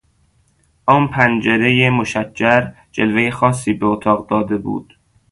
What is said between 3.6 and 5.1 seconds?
به اتاق داده بود